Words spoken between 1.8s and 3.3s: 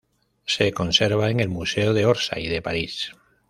de Orsay de París.